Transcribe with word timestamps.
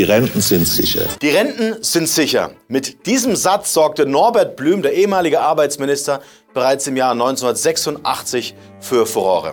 Die 0.00 0.04
Renten 0.04 0.40
sind 0.40 0.66
sicher. 0.66 1.02
Die 1.20 1.28
Renten 1.28 1.82
sind 1.82 2.08
sicher. 2.08 2.52
Mit 2.68 3.04
diesem 3.04 3.36
Satz 3.36 3.74
sorgte 3.74 4.06
Norbert 4.06 4.56
Blüm, 4.56 4.80
der 4.80 4.94
ehemalige 4.94 5.42
Arbeitsminister, 5.42 6.22
bereits 6.54 6.86
im 6.86 6.96
Jahr 6.96 7.12
1986 7.12 8.54
für 8.80 9.04
Furore. 9.04 9.52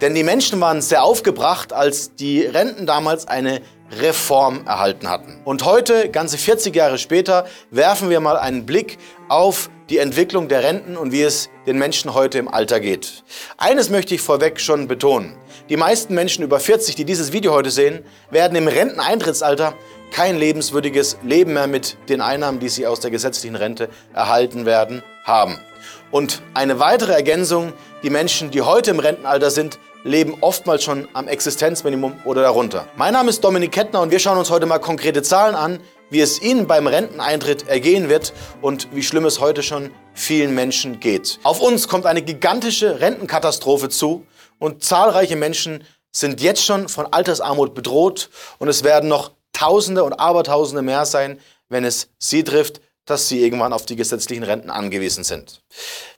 Denn 0.00 0.16
die 0.16 0.24
Menschen 0.24 0.60
waren 0.60 0.82
sehr 0.82 1.04
aufgebracht, 1.04 1.72
als 1.72 2.16
die 2.16 2.40
Renten 2.40 2.86
damals 2.86 3.28
eine 3.28 3.60
Reform 4.00 4.66
erhalten 4.66 5.08
hatten. 5.08 5.40
Und 5.44 5.64
heute, 5.64 6.08
ganze 6.10 6.38
40 6.38 6.74
Jahre 6.74 6.98
später, 6.98 7.46
werfen 7.70 8.10
wir 8.10 8.20
mal 8.20 8.36
einen 8.36 8.66
Blick 8.66 8.98
auf 9.28 9.70
die 9.90 9.98
Entwicklung 9.98 10.48
der 10.48 10.62
Renten 10.62 10.96
und 10.96 11.12
wie 11.12 11.22
es 11.22 11.50
den 11.66 11.78
Menschen 11.78 12.14
heute 12.14 12.38
im 12.38 12.48
Alter 12.48 12.80
geht. 12.80 13.24
Eines 13.58 13.90
möchte 13.90 14.14
ich 14.14 14.20
vorweg 14.20 14.60
schon 14.60 14.88
betonen. 14.88 15.36
Die 15.68 15.76
meisten 15.76 16.14
Menschen 16.14 16.44
über 16.44 16.60
40, 16.60 16.94
die 16.94 17.04
dieses 17.04 17.32
Video 17.32 17.52
heute 17.52 17.70
sehen, 17.70 18.04
werden 18.30 18.56
im 18.56 18.68
Renteneintrittsalter 18.68 19.74
kein 20.10 20.38
lebenswürdiges 20.38 21.18
Leben 21.22 21.54
mehr 21.54 21.66
mit 21.66 21.96
den 22.08 22.20
Einnahmen, 22.20 22.60
die 22.60 22.68
sie 22.68 22.86
aus 22.86 23.00
der 23.00 23.10
gesetzlichen 23.10 23.56
Rente 23.56 23.88
erhalten 24.12 24.64
werden, 24.64 25.02
haben. 25.24 25.58
Und 26.10 26.42
eine 26.54 26.78
weitere 26.78 27.12
Ergänzung, 27.12 27.72
die 28.02 28.10
Menschen, 28.10 28.50
die 28.50 28.62
heute 28.62 28.90
im 28.92 29.00
Rentenalter 29.00 29.50
sind, 29.50 29.78
leben 30.04 30.36
oftmals 30.42 30.84
schon 30.84 31.08
am 31.14 31.26
Existenzminimum 31.26 32.20
oder 32.24 32.42
darunter. 32.42 32.86
Mein 32.96 33.14
Name 33.14 33.30
ist 33.30 33.42
Dominik 33.42 33.72
Kettner 33.72 34.02
und 34.02 34.10
wir 34.10 34.18
schauen 34.18 34.38
uns 34.38 34.50
heute 34.50 34.66
mal 34.66 34.78
konkrete 34.78 35.22
Zahlen 35.22 35.54
an, 35.54 35.80
wie 36.10 36.20
es 36.20 36.40
Ihnen 36.40 36.66
beim 36.66 36.86
Renteneintritt 36.86 37.66
ergehen 37.66 38.08
wird 38.08 38.34
und 38.60 38.94
wie 38.94 39.02
schlimm 39.02 39.24
es 39.24 39.40
heute 39.40 39.62
schon 39.62 39.90
vielen 40.12 40.54
Menschen 40.54 41.00
geht. 41.00 41.40
Auf 41.42 41.60
uns 41.60 41.88
kommt 41.88 42.04
eine 42.06 42.22
gigantische 42.22 43.00
Rentenkatastrophe 43.00 43.88
zu 43.88 44.26
und 44.58 44.84
zahlreiche 44.84 45.36
Menschen 45.36 45.84
sind 46.12 46.40
jetzt 46.40 46.64
schon 46.64 46.88
von 46.88 47.06
Altersarmut 47.06 47.74
bedroht 47.74 48.30
und 48.58 48.68
es 48.68 48.84
werden 48.84 49.08
noch 49.08 49.32
Tausende 49.52 50.04
und 50.04 50.12
Abertausende 50.12 50.82
mehr 50.82 51.06
sein, 51.06 51.40
wenn 51.68 51.84
es 51.84 52.08
Sie 52.18 52.44
trifft, 52.44 52.80
dass 53.06 53.28
sie 53.28 53.42
irgendwann 53.42 53.72
auf 53.72 53.84
die 53.84 53.96
gesetzlichen 53.96 54.44
Renten 54.44 54.70
angewiesen 54.70 55.24
sind. 55.24 55.62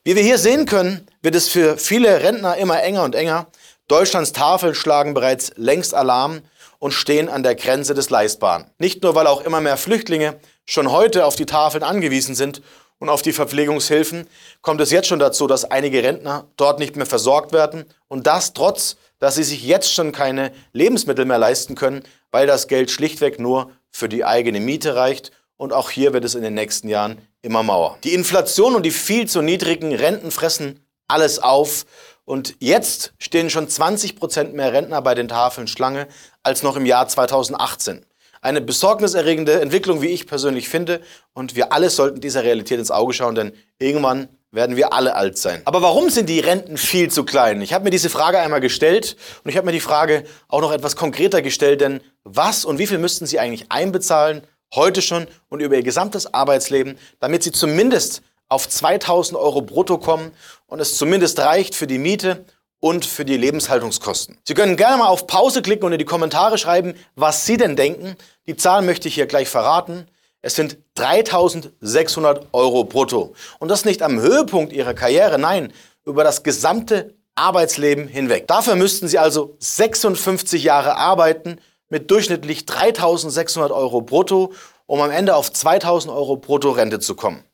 Wie 0.05 0.15
wir 0.15 0.23
hier 0.23 0.39
sehen 0.39 0.67
können, 0.67 1.06
wird 1.21 1.34
es 1.34 1.48
für 1.48 1.78
viele 1.78 2.23
Rentner 2.23 2.56
immer 2.56 2.83
enger 2.83 3.03
und 3.03 3.15
enger. 3.15 3.48
Deutschlands 3.89 4.33
Tafeln 4.33 4.75
schlagen 4.75 5.15
bereits 5.15 5.53
längst 5.55 5.95
Alarm 5.95 6.41
und 6.81 6.91
stehen 6.91 7.29
an 7.29 7.45
der 7.45 7.55
Grenze 7.55 7.95
des 7.95 8.11
Leistbaren. 8.11 8.69
Nicht 8.78 9.05
nur, 9.05 9.15
weil 9.15 9.28
auch 9.28 9.43
immer 9.43 9.61
mehr 9.61 9.77
Flüchtlinge 9.77 10.41
schon 10.65 10.91
heute 10.91 11.25
auf 11.25 11.37
die 11.37 11.47
Tafeln 11.47 11.84
angewiesen 11.84 12.34
sind 12.34 12.62
und 12.98 13.09
auf 13.09 13.23
die 13.23 13.33
Verpflegungshilfen, 13.33 14.27
kommt 14.61 14.81
es 14.81 14.91
jetzt 14.91 15.06
schon 15.06 15.20
dazu, 15.20 15.47
dass 15.47 15.70
einige 15.70 16.03
Rentner 16.03 16.48
dort 16.56 16.81
nicht 16.81 16.97
mehr 16.97 17.06
versorgt 17.06 17.53
werden 17.53 17.84
und 18.09 18.27
das 18.27 18.55
trotz, 18.55 18.97
dass 19.20 19.37
sie 19.37 19.45
sich 19.45 19.62
jetzt 19.62 19.95
schon 19.95 20.11
keine 20.11 20.50
Lebensmittel 20.73 21.25
mehr 21.25 21.39
leisten 21.39 21.77
können, 21.77 22.03
weil 22.33 22.48
das 22.48 22.67
Geld 22.67 22.91
schlichtweg 22.91 23.39
nur 23.39 23.71
für 23.93 24.09
die 24.09 24.25
eigene 24.25 24.59
Miete 24.59 24.97
reicht 24.97 25.31
und 25.56 25.73
auch 25.73 25.91
hier 25.91 26.12
wird 26.12 26.25
es 26.25 26.34
in 26.34 26.43
den 26.43 26.55
nächsten 26.55 26.89
Jahren 26.89 27.19
immer 27.41 27.62
mauer. 27.62 27.98
Die 28.03 28.15
Inflation 28.15 28.75
und 28.75 28.83
die 28.83 28.91
viel 28.91 29.28
zu 29.28 29.43
niedrigen 29.43 29.95
Renten 29.95 30.33
fressen 30.33 30.83
alles 31.09 31.39
auf 31.39 31.87
und 32.27 32.56
jetzt 32.58 33.14
stehen 33.19 33.48
schon 33.48 33.69
20 33.69 34.16
Prozent 34.16 34.52
mehr 34.52 34.72
Rentner 34.72 35.00
bei 35.00 35.14
den 35.14 35.28
Tafeln 35.28 35.69
Schlange 35.69 36.08
als 36.42 36.62
noch 36.62 36.77
im 36.77 36.84
Jahr 36.84 37.08
2018. 37.08 38.05
Eine 38.42 38.60
besorgniserregende 38.60 39.60
Entwicklung, 39.60 40.02
wie 40.02 40.08
ich 40.08 40.27
persönlich 40.27 40.69
finde. 40.69 41.00
Und 41.32 41.56
wir 41.56 41.72
alle 41.72 41.88
sollten 41.88 42.20
dieser 42.20 42.42
Realität 42.42 42.78
ins 42.78 42.91
Auge 42.91 43.14
schauen, 43.14 43.36
denn 43.36 43.52
irgendwann 43.78 44.28
werden 44.50 44.77
wir 44.77 44.92
alle 44.92 45.14
alt 45.14 45.38
sein. 45.38 45.62
Aber 45.64 45.82
warum 45.82 46.10
sind 46.10 46.28
die 46.28 46.41
Renten 46.41 46.77
viel 46.77 47.10
zu 47.10 47.24
klein? 47.24 47.62
Ich 47.62 47.72
habe 47.72 47.84
mir 47.84 47.91
diese 47.91 48.10
Frage 48.10 48.41
einmal 48.41 48.60
gestellt 48.60 49.16
und 49.44 49.50
ich 49.50 49.56
habe 49.56 49.66
mir 49.66 49.72
die 49.72 49.80
Frage 49.80 50.24
auch 50.48 50.60
noch 50.60 50.72
etwas 50.72 50.97
konkreter 50.97 51.42
gestellt, 51.42 51.80
denn 51.80 52.00
was 52.24 52.64
und 52.64 52.78
wie 52.78 52.86
viel 52.86 52.98
müssten 52.98 53.27
Sie 53.27 53.38
eigentlich 53.38 53.70
einbezahlen, 53.70 54.42
heute 54.74 55.00
schon 55.00 55.28
und 55.48 55.60
über 55.60 55.77
Ihr 55.77 55.82
gesamtes 55.82 56.32
Arbeitsleben, 56.32 56.98
damit 57.20 57.44
Sie 57.44 57.52
zumindest 57.52 58.22
auf 58.48 58.69
2000 58.69 59.39
Euro 59.39 59.62
brutto 59.62 59.98
kommen 59.98 60.33
und 60.66 60.80
es 60.80 60.97
zumindest 60.97 61.39
reicht 61.39 61.75
für 61.75 61.87
die 61.87 61.98
Miete 61.98 62.44
und 62.81 63.04
für 63.04 63.25
die 63.25 63.37
Lebenshaltungskosten. 63.37 64.38
Sie 64.44 64.54
können 64.54 64.76
gerne 64.76 64.98
mal 64.98 65.09
auf 65.09 65.26
Pause 65.26 65.62
klicken 65.62 65.87
und 65.87 65.93
in 65.93 65.98
die 65.98 66.04
Kommentare 66.04 66.59
schreiben, 66.59 66.94
was 67.15 67.47
Sie 67.47 67.56
denn 67.56 67.76
denken. 67.76 68.16
Die 68.47 68.56
Zahl 68.56 68.82
möchte 68.82 69.09
ich 69.09 69.15
hier 69.15 69.26
gleich 69.26 69.48
verraten. 69.48 70.06
Es 70.43 70.54
sind 70.54 70.78
3600 70.94 72.47
Euro 72.53 72.84
brutto. 72.84 73.34
Und 73.59 73.69
das 73.69 73.84
nicht 73.84 74.03
am 74.03 74.21
Höhepunkt 74.21 74.72
Ihrer 74.72 74.94
Karriere, 74.94 75.38
nein, 75.38 75.72
über 76.04 76.22
das 76.22 76.42
gesamte 76.44 77.15
Arbeitsleben 77.34 78.06
hinweg. 78.06 78.47
Dafür 78.47 78.76
müssten 78.76 79.09
Sie 79.09 79.19
also 79.19 79.56
56 79.59 80.62
Jahre 80.62 80.97
arbeiten 80.97 81.59
mit 81.88 82.10
durchschnittlich 82.10 82.66
3600 82.66 83.72
Euro 83.72 84.03
brutto, 84.03 84.53
um 84.87 85.00
am 85.00 85.10
Ende 85.10 85.34
auf 85.34 85.53
2000 85.53 86.15
Euro 86.15 86.37
brutto 86.37 86.71
Rente 86.71 87.00
zu 87.00 87.15
kommen. 87.15 87.44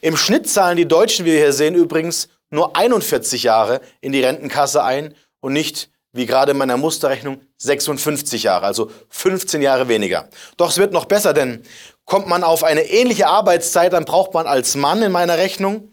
Im 0.00 0.16
Schnitt 0.16 0.48
zahlen 0.48 0.76
die 0.76 0.88
Deutschen, 0.88 1.24
wie 1.26 1.32
wir 1.32 1.38
hier 1.38 1.52
sehen, 1.52 1.74
übrigens 1.74 2.28
nur 2.50 2.76
41 2.76 3.42
Jahre 3.42 3.80
in 4.00 4.12
die 4.12 4.22
Rentenkasse 4.22 4.82
ein 4.82 5.14
und 5.40 5.52
nicht, 5.52 5.90
wie 6.12 6.26
gerade 6.26 6.52
in 6.52 6.58
meiner 6.58 6.76
Musterrechnung, 6.76 7.40
56 7.58 8.44
Jahre, 8.44 8.66
also 8.66 8.90
15 9.10 9.62
Jahre 9.62 9.88
weniger. 9.88 10.28
Doch 10.56 10.70
es 10.70 10.78
wird 10.78 10.92
noch 10.92 11.04
besser, 11.04 11.32
denn 11.34 11.62
kommt 12.04 12.26
man 12.26 12.44
auf 12.44 12.64
eine 12.64 12.82
ähnliche 12.82 13.26
Arbeitszeit, 13.26 13.92
dann 13.92 14.04
braucht 14.04 14.32
man 14.34 14.46
als 14.46 14.74
Mann 14.76 15.02
in 15.02 15.12
meiner 15.12 15.38
Rechnung 15.38 15.92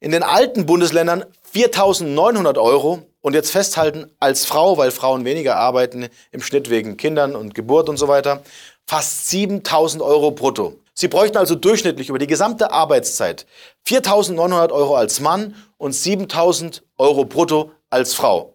in 0.00 0.10
den 0.10 0.22
alten 0.22 0.66
Bundesländern 0.66 1.24
4.900 1.54 2.60
Euro 2.60 3.02
und 3.20 3.34
jetzt 3.34 3.50
festhalten 3.50 4.10
als 4.20 4.44
Frau, 4.44 4.76
weil 4.76 4.90
Frauen 4.90 5.24
weniger 5.24 5.56
arbeiten 5.56 6.08
im 6.32 6.42
Schnitt 6.42 6.68
wegen 6.68 6.96
Kindern 6.96 7.34
und 7.34 7.54
Geburt 7.54 7.88
und 7.88 7.96
so 7.96 8.08
weiter, 8.08 8.42
fast 8.86 9.28
7.000 9.30 10.02
Euro 10.02 10.32
brutto. 10.32 10.78
Sie 10.98 11.08
bräuchten 11.08 11.36
also 11.36 11.54
durchschnittlich 11.54 12.08
über 12.08 12.18
die 12.18 12.26
gesamte 12.26 12.72
Arbeitszeit 12.72 13.46
4.900 13.86 14.72
Euro 14.72 14.96
als 14.96 15.20
Mann 15.20 15.54
und 15.76 15.92
7.000 15.92 16.80
Euro 16.96 17.26
brutto 17.26 17.70
als 17.90 18.14
Frau. 18.14 18.54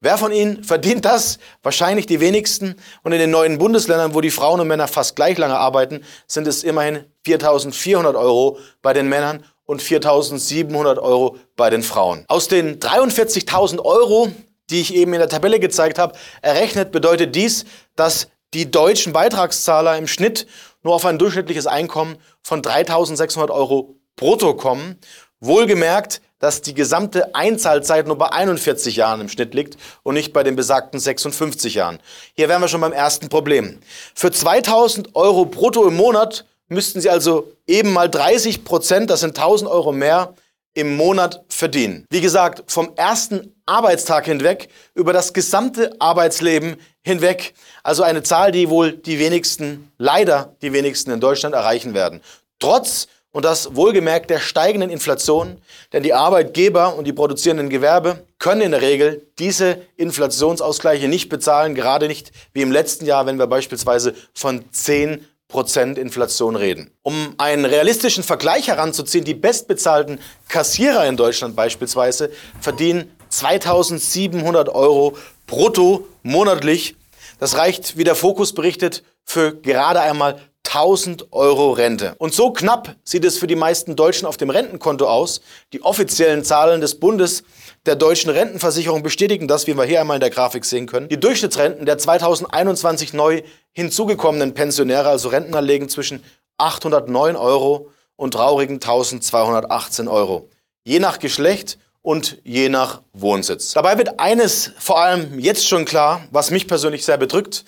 Wer 0.00 0.16
von 0.16 0.32
Ihnen 0.32 0.64
verdient 0.64 1.04
das? 1.04 1.38
Wahrscheinlich 1.62 2.06
die 2.06 2.20
wenigsten. 2.20 2.76
Und 3.02 3.12
in 3.12 3.18
den 3.18 3.30
neuen 3.30 3.58
Bundesländern, 3.58 4.14
wo 4.14 4.22
die 4.22 4.30
Frauen 4.30 4.60
und 4.60 4.68
Männer 4.68 4.88
fast 4.88 5.14
gleich 5.14 5.36
lange 5.36 5.58
arbeiten, 5.58 6.02
sind 6.26 6.46
es 6.46 6.64
immerhin 6.64 7.04
4.400 7.26 8.18
Euro 8.18 8.58
bei 8.80 8.94
den 8.94 9.08
Männern 9.10 9.44
und 9.66 9.82
4.700 9.82 10.98
Euro 10.98 11.36
bei 11.54 11.68
den 11.68 11.82
Frauen. 11.82 12.24
Aus 12.28 12.48
den 12.48 12.80
43.000 12.80 13.80
Euro, 13.80 14.30
die 14.70 14.80
ich 14.80 14.94
eben 14.94 15.12
in 15.12 15.20
der 15.20 15.28
Tabelle 15.28 15.60
gezeigt 15.60 15.98
habe, 15.98 16.14
errechnet 16.40 16.92
bedeutet 16.92 17.34
dies, 17.34 17.66
dass 17.94 18.28
die 18.54 18.70
deutschen 18.70 19.12
Beitragszahler 19.12 19.98
im 19.98 20.06
Schnitt 20.06 20.46
nur 20.84 20.94
auf 20.94 21.04
ein 21.04 21.18
durchschnittliches 21.18 21.66
Einkommen 21.66 22.16
von 22.42 22.62
3.600 22.62 23.50
Euro 23.50 23.96
brutto 24.16 24.54
kommen. 24.54 24.98
Wohlgemerkt, 25.40 26.20
dass 26.38 26.60
die 26.60 26.74
gesamte 26.74 27.34
Einzahlzeit 27.34 28.06
nur 28.06 28.18
bei 28.18 28.30
41 28.30 28.96
Jahren 28.96 29.22
im 29.22 29.28
Schnitt 29.28 29.54
liegt 29.54 29.76
und 30.02 30.14
nicht 30.14 30.32
bei 30.32 30.42
den 30.42 30.56
besagten 30.56 31.00
56 31.00 31.74
Jahren. 31.74 31.98
Hier 32.34 32.48
wären 32.48 32.60
wir 32.60 32.68
schon 32.68 32.80
beim 32.82 32.92
ersten 32.92 33.28
Problem. 33.28 33.80
Für 34.14 34.30
2000 34.30 35.14
Euro 35.16 35.46
brutto 35.46 35.88
im 35.88 35.96
Monat 35.96 36.44
müssten 36.68 37.00
Sie 37.00 37.10
also 37.10 37.52
eben 37.66 37.92
mal 37.92 38.08
30 38.08 38.64
Prozent, 38.64 39.10
das 39.10 39.20
sind 39.20 39.38
1000 39.38 39.70
Euro 39.70 39.92
mehr, 39.92 40.34
im 40.74 40.96
Monat 40.96 41.44
verdienen. 41.48 42.04
Wie 42.10 42.20
gesagt, 42.20 42.70
vom 42.70 42.92
ersten 42.96 43.54
Arbeitstag 43.66 44.26
hinweg 44.26 44.68
über 44.94 45.12
das 45.12 45.32
gesamte 45.32 45.94
Arbeitsleben 46.00 46.76
hinweg. 47.02 47.54
Also 47.82 48.02
eine 48.02 48.22
Zahl, 48.22 48.52
die 48.52 48.68
wohl 48.68 48.92
die 48.92 49.18
wenigsten, 49.18 49.90
leider 49.98 50.56
die 50.62 50.72
wenigsten 50.72 51.12
in 51.12 51.20
Deutschland 51.20 51.54
erreichen 51.54 51.94
werden. 51.94 52.20
Trotz 52.58 53.08
und 53.34 53.44
das 53.44 53.74
wohlgemerkt 53.74 54.30
der 54.30 54.38
steigenden 54.38 54.90
Inflation, 54.90 55.58
denn 55.92 56.04
die 56.04 56.14
Arbeitgeber 56.14 56.94
und 56.94 57.04
die 57.04 57.12
produzierenden 57.12 57.68
Gewerbe 57.68 58.24
können 58.38 58.60
in 58.60 58.70
der 58.70 58.80
Regel 58.80 59.26
diese 59.40 59.82
Inflationsausgleiche 59.96 61.08
nicht 61.08 61.30
bezahlen, 61.30 61.74
gerade 61.74 62.06
nicht 62.06 62.30
wie 62.52 62.62
im 62.62 62.70
letzten 62.70 63.06
Jahr, 63.06 63.26
wenn 63.26 63.38
wir 63.38 63.48
beispielsweise 63.48 64.14
von 64.34 64.70
10 64.70 65.26
Prozent 65.54 65.98
Inflation 65.98 66.56
reden. 66.56 66.90
Um 67.02 67.34
einen 67.38 67.64
realistischen 67.64 68.24
Vergleich 68.24 68.66
heranzuziehen, 68.66 69.24
die 69.24 69.34
bestbezahlten 69.34 70.18
Kassierer 70.48 71.06
in 71.06 71.16
Deutschland 71.16 71.54
beispielsweise 71.54 72.32
verdienen 72.60 73.08
2700 73.28 74.68
Euro 74.68 75.16
brutto 75.46 76.08
monatlich. 76.24 76.96
Das 77.38 77.56
reicht, 77.56 77.96
wie 77.96 78.02
der 78.02 78.16
Fokus 78.16 78.52
berichtet, 78.52 79.04
für 79.24 79.54
gerade 79.54 80.00
einmal 80.00 80.40
1000 80.66 81.32
Euro 81.32 81.72
Rente. 81.72 82.14
Und 82.18 82.34
so 82.34 82.52
knapp 82.52 82.96
sieht 83.04 83.24
es 83.24 83.38
für 83.38 83.46
die 83.46 83.56
meisten 83.56 83.96
Deutschen 83.96 84.26
auf 84.26 84.36
dem 84.36 84.50
Rentenkonto 84.50 85.06
aus. 85.06 85.40
Die 85.72 85.82
offiziellen 85.82 86.44
Zahlen 86.44 86.80
des 86.80 86.98
Bundes 86.98 87.44
der 87.86 87.96
deutschen 87.96 88.30
Rentenversicherung 88.30 89.02
bestätigen 89.02 89.46
das, 89.46 89.66
wie 89.66 89.76
wir 89.76 89.84
hier 89.84 90.00
einmal 90.00 90.16
in 90.16 90.20
der 90.20 90.30
Grafik 90.30 90.64
sehen 90.64 90.86
können. 90.86 91.08
Die 91.08 91.20
Durchschnittsrenten 91.20 91.86
der 91.86 91.98
2021 91.98 93.12
neu 93.12 93.42
hinzugekommenen 93.72 94.54
Pensionäre, 94.54 95.08
also 95.08 95.28
Rentner, 95.28 95.60
legen 95.60 95.88
zwischen 95.88 96.24
809 96.58 97.36
Euro 97.36 97.90
und 98.16 98.34
traurigen 98.34 98.76
1218 98.76 100.08
Euro. 100.08 100.48
Je 100.84 100.98
nach 100.98 101.18
Geschlecht 101.18 101.78
und 102.02 102.38
je 102.44 102.68
nach 102.68 103.02
Wohnsitz. 103.12 103.72
Dabei 103.72 103.96
wird 103.98 104.20
eines 104.20 104.72
vor 104.78 105.00
allem 105.00 105.38
jetzt 105.38 105.66
schon 105.66 105.84
klar, 105.84 106.26
was 106.30 106.50
mich 106.50 106.68
persönlich 106.68 107.04
sehr 107.04 107.16
bedrückt. 107.16 107.64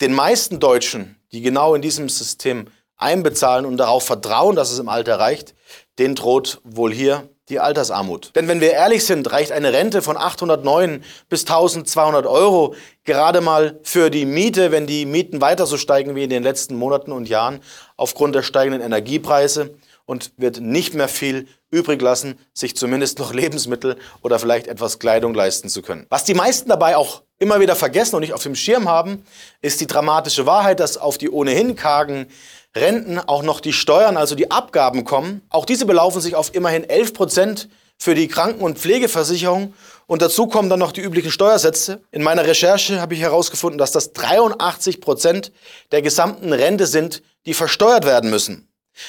Den 0.00 0.12
meisten 0.12 0.60
Deutschen, 0.60 1.16
die 1.32 1.40
genau 1.40 1.74
in 1.74 1.82
diesem 1.82 2.08
System 2.08 2.66
einbezahlen 2.96 3.66
und 3.66 3.76
darauf 3.76 4.04
vertrauen, 4.04 4.56
dass 4.56 4.70
es 4.70 4.78
im 4.78 4.88
Alter 4.88 5.18
reicht, 5.18 5.54
denen 5.98 6.14
droht 6.14 6.60
wohl 6.64 6.92
hier 6.92 7.28
die 7.48 7.60
Altersarmut. 7.60 8.32
Denn 8.34 8.48
wenn 8.48 8.60
wir 8.60 8.72
ehrlich 8.72 9.04
sind, 9.04 9.30
reicht 9.30 9.52
eine 9.52 9.72
Rente 9.72 10.00
von 10.00 10.16
809 10.16 11.04
bis 11.28 11.42
1200 11.42 12.26
Euro 12.26 12.74
gerade 13.04 13.40
mal 13.42 13.78
für 13.82 14.10
die 14.10 14.24
Miete, 14.24 14.72
wenn 14.72 14.86
die 14.86 15.04
Mieten 15.04 15.40
weiter 15.40 15.66
so 15.66 15.76
steigen 15.76 16.14
wie 16.14 16.24
in 16.24 16.30
den 16.30 16.42
letzten 16.42 16.74
Monaten 16.74 17.12
und 17.12 17.28
Jahren 17.28 17.60
aufgrund 17.96 18.34
der 18.34 18.42
steigenden 18.42 18.80
Energiepreise 18.80 19.74
und 20.06 20.32
wird 20.38 20.60
nicht 20.60 20.94
mehr 20.94 21.08
viel 21.08 21.46
übrig 21.70 22.00
lassen, 22.00 22.38
sich 22.54 22.76
zumindest 22.76 23.18
noch 23.18 23.34
Lebensmittel 23.34 23.98
oder 24.22 24.38
vielleicht 24.38 24.66
etwas 24.66 24.98
Kleidung 24.98 25.34
leisten 25.34 25.68
zu 25.68 25.82
können. 25.82 26.06
Was 26.08 26.24
die 26.24 26.34
meisten 26.34 26.70
dabei 26.70 26.96
auch 26.96 27.23
immer 27.44 27.60
wieder 27.60 27.76
vergessen 27.76 28.16
und 28.16 28.22
nicht 28.22 28.32
auf 28.32 28.42
dem 28.42 28.54
Schirm 28.54 28.88
haben, 28.88 29.22
ist 29.60 29.80
die 29.82 29.86
dramatische 29.86 30.46
Wahrheit, 30.46 30.80
dass 30.80 30.96
auf 30.96 31.18
die 31.18 31.28
ohnehin 31.28 31.76
kargen 31.76 32.26
Renten 32.74 33.18
auch 33.18 33.42
noch 33.42 33.60
die 33.60 33.74
Steuern, 33.74 34.16
also 34.16 34.34
die 34.34 34.50
Abgaben 34.50 35.04
kommen. 35.04 35.42
Auch 35.50 35.66
diese 35.66 35.84
belaufen 35.84 36.22
sich 36.22 36.34
auf 36.34 36.54
immerhin 36.54 36.88
11 36.88 37.12
Prozent 37.12 37.68
für 37.98 38.14
die 38.14 38.28
Kranken- 38.28 38.62
und 38.62 38.78
Pflegeversicherung. 38.78 39.74
Und 40.06 40.22
dazu 40.22 40.46
kommen 40.46 40.70
dann 40.70 40.78
noch 40.78 40.92
die 40.92 41.02
üblichen 41.02 41.30
Steuersätze. 41.30 42.00
In 42.10 42.22
meiner 42.22 42.46
Recherche 42.46 42.98
habe 42.98 43.14
ich 43.14 43.20
herausgefunden, 43.20 43.78
dass 43.78 43.92
das 43.92 44.14
83 44.14 45.02
Prozent 45.02 45.52
der 45.92 46.00
gesamten 46.00 46.52
Rente 46.52 46.86
sind, 46.86 47.22
die 47.44 47.54
versteuert 47.54 48.06
werden 48.06 48.30
müssen. 48.30 48.68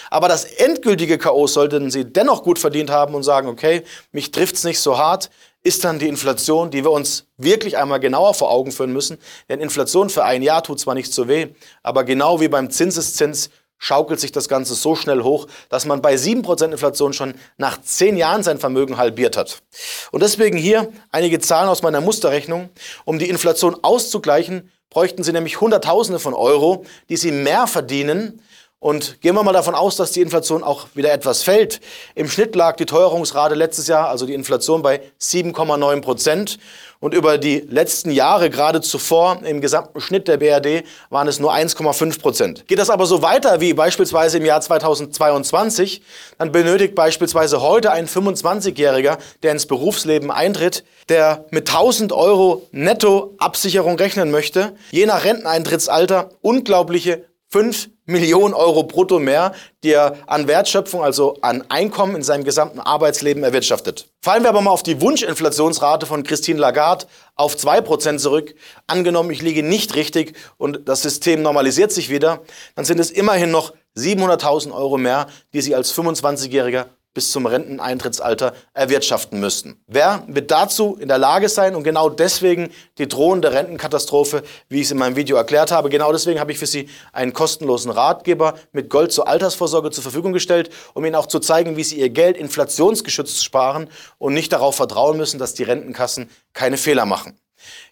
Aber 0.10 0.28
das 0.28 0.44
endgültige 0.44 1.18
K.O. 1.18 1.48
sollten 1.48 1.90
Sie 1.90 2.04
dennoch 2.06 2.44
gut 2.44 2.60
verdient 2.60 2.90
haben 2.90 3.16
und 3.16 3.24
sagen, 3.24 3.48
okay, 3.48 3.84
mich 4.12 4.32
trifft's 4.32 4.66
nicht 4.66 4.80
so 4.80 4.98
hart, 4.98 5.30
ist 5.66 5.84
dann 5.84 5.98
die 5.98 6.08
Inflation, 6.08 6.70
die 6.70 6.84
wir 6.84 6.92
uns 6.92 7.26
wirklich 7.38 7.76
einmal 7.78 8.00
genauer 8.00 8.36
vor 8.36 8.52
Augen 8.52 8.72
führen 8.72 8.94
müssen. 8.94 9.18
Denn 9.50 9.60
Inflation 9.60 10.12
für 10.12 10.24
ein 10.24 10.44
Jahr 10.44 10.64
tut 10.64 10.80
zwar 10.80 10.94
nicht 10.94 11.12
so 11.12 11.28
weh, 11.28 11.48
aber 11.82 12.04
genau 12.04 12.40
wie 12.40 12.48
beim 12.48 12.70
Zinseszins 12.70 13.50
schaukelt 13.80 14.20
sich 14.20 14.32
das 14.32 14.48
Ganze 14.48 14.76
so 14.76 14.96
schnell 14.96 15.24
hoch, 15.24 15.48
dass 15.70 15.86
man 15.86 16.04
bei 16.04 16.14
7% 16.16 16.72
Inflation 16.72 17.14
schon 17.14 17.34
nach 17.58 17.82
10 17.82 18.16
Jahren 18.16 18.44
sein 18.44 18.60
Vermögen 18.60 18.98
halbiert 18.98 19.38
hat. 19.38 19.64
Und 20.12 20.22
deswegen 20.22 20.56
hier 20.56 20.94
einige 21.12 21.40
Zahlen 21.40 21.68
aus 21.68 21.82
meiner 21.82 22.00
Musterrechnung. 22.00 22.70
Um 23.04 23.18
die 23.18 23.30
Inflation 23.30 23.76
auszugleichen, 23.82 24.72
bräuchten 24.92 25.24
Sie 25.24 25.34
nämlich 25.34 25.62
Hunderttausende 25.62 26.20
von 26.20 26.36
Euro, 26.36 26.86
die 27.10 27.18
Sie 27.18 27.32
mehr 27.32 27.66
verdienen, 27.66 28.40
und 28.86 29.20
gehen 29.22 29.34
wir 29.34 29.42
mal 29.42 29.52
davon 29.52 29.74
aus, 29.74 29.96
dass 29.96 30.12
die 30.12 30.22
Inflation 30.22 30.64
auch 30.64 30.90
wieder 30.94 31.12
etwas 31.12 31.42
fällt. 31.42 31.82
Im 32.14 32.30
Schnitt 32.30 32.56
lag 32.56 32.76
die 32.76 32.86
Teuerungsrate 32.86 33.56
letztes 33.56 33.88
Jahr, 33.88 34.10
also 34.10 34.28
die 34.28 34.36
Inflation, 34.36 34.84
bei 34.84 35.02
7,9 35.20 36.02
Prozent. 36.02 36.60
Und 37.00 37.16
über 37.16 37.40
die 37.40 37.62
letzten 37.68 38.12
Jahre, 38.12 38.52
gerade 38.52 38.82
zuvor, 38.82 39.40
im 39.44 39.60
gesamten 39.60 40.00
Schnitt 40.02 40.28
der 40.28 40.38
BRD, 40.38 40.84
waren 41.10 41.28
es 41.28 41.40
nur 41.40 41.52
1,5 41.52 42.22
Prozent. 42.22 42.68
Geht 42.68 42.78
das 42.78 42.92
aber 42.92 43.08
so 43.08 43.24
weiter 43.24 43.60
wie 43.60 43.74
beispielsweise 43.74 44.38
im 44.38 44.46
Jahr 44.46 44.62
2022, 44.62 46.04
dann 46.38 46.52
benötigt 46.52 46.94
beispielsweise 46.94 47.62
heute 47.62 47.92
ein 47.92 48.08
25-Jähriger, 48.08 49.18
der 49.42 49.52
ins 49.52 49.66
Berufsleben 49.66 50.30
eintritt, 50.30 50.84
der 51.10 51.46
mit 51.50 51.70
1000 51.70 52.14
Euro 52.14 52.68
Nettoabsicherung 52.72 53.98
rechnen 53.98 54.30
möchte, 54.30 54.76
je 54.92 55.08
nach 55.08 55.24
Renteneintrittsalter 55.24 56.30
unglaubliche 56.44 57.26
5 57.56 57.90
Millionen 58.06 58.54
Euro 58.54 58.84
brutto 58.84 59.18
mehr, 59.18 59.54
die 59.82 59.92
er 59.92 60.18
an 60.28 60.46
Wertschöpfung, 60.46 61.02
also 61.02 61.38
an 61.40 61.64
Einkommen 61.70 62.18
in 62.18 62.22
seinem 62.22 62.44
gesamten 62.44 62.82
Arbeitsleben 62.82 63.46
erwirtschaftet. 63.46 64.10
Fallen 64.22 64.44
wir 64.44 64.50
aber 64.50 64.60
mal 64.60 64.72
auf 64.72 64.84
die 64.84 65.00
Wunschinflationsrate 65.00 66.06
von 66.06 66.24
Christine 66.24 66.60
Lagarde 66.60 67.06
auf 67.36 67.56
2% 67.56 68.18
zurück. 68.18 68.56
Angenommen, 68.88 69.32
ich 69.32 69.42
liege 69.42 69.64
nicht 69.64 69.96
richtig 69.96 70.36
und 70.58 70.90
das 70.90 71.02
System 71.02 71.44
normalisiert 71.44 71.94
sich 71.94 72.10
wieder, 72.10 72.42
dann 72.76 72.84
sind 72.84 73.00
es 73.00 73.10
immerhin 73.10 73.52
noch 73.52 73.72
700.000 73.96 74.74
Euro 74.74 74.98
mehr, 74.98 75.28
die 75.54 75.62
sie 75.62 75.76
als 75.76 75.98
25-Jähriger 75.98 76.88
bis 77.16 77.32
zum 77.32 77.48
Renteneintrittsalter 77.48 78.54
erwirtschaften 78.74 79.40
müssten. 79.40 79.82
Wer 79.88 80.24
wird 80.28 80.52
dazu 80.52 80.98
in 81.00 81.08
der 81.08 81.18
Lage 81.18 81.50
sein 81.50 81.76
und 81.76 81.84
genau 81.84 82.10
deswegen 82.10 82.70
die 83.00 83.08
drohende 83.08 83.54
Rentenkatastrophe, 83.54 84.44
wie 84.70 84.82
ich 84.82 84.88
es 84.88 84.92
in 84.92 85.00
meinem 85.00 85.16
Video 85.16 85.38
erklärt 85.38 85.72
habe, 85.72 85.90
genau 85.90 86.12
deswegen 86.12 86.40
habe 86.40 86.52
ich 86.52 86.60
für 86.60 86.68
Sie 86.68 86.90
einen 87.14 87.34
kostenlosen 87.34 87.90
Ratgeber 87.90 88.56
mit 88.74 88.90
Gold 88.90 89.12
zur 89.12 89.28
Altersvorsorge 89.28 89.90
zur 89.92 90.04
Verfügung 90.04 90.34
gestellt, 90.34 90.70
um 90.94 91.04
Ihnen 91.06 91.16
auch 91.16 91.26
zu 91.26 91.40
zeigen, 91.40 91.78
wie 91.78 91.84
Sie 91.84 92.00
Ihr 92.00 92.10
Geld 92.10 92.38
inflationsgeschützt 92.38 93.44
sparen 93.44 93.90
und 94.18 94.34
nicht 94.34 94.52
darauf 94.52 94.76
vertrauen 94.76 95.18
müssen, 95.18 95.40
dass 95.40 95.54
die 95.54 95.64
Rentenkassen 95.64 96.30
keine 96.54 96.78
Fehler 96.78 97.06
machen. 97.06 97.40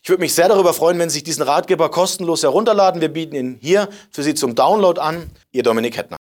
Ich 0.04 0.10
würde 0.10 0.22
mich 0.22 0.36
sehr 0.36 0.50
darüber 0.50 0.74
freuen, 0.74 1.00
wenn 1.00 1.10
Sie 1.10 1.16
sich 1.16 1.24
diesen 1.24 1.44
Ratgeber 1.44 1.90
kostenlos 1.90 2.44
herunterladen. 2.44 3.02
Wir 3.02 3.10
bieten 3.10 3.36
ihn 3.36 3.58
hier 3.62 3.88
für 4.12 4.22
Sie 4.22 4.36
zum 4.36 4.54
Download 4.54 5.00
an. 5.00 5.31
Ihr 5.52 5.64
Dominik 5.64 5.98
Hettner. 5.98 6.18